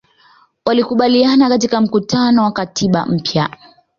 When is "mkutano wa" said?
1.81-2.51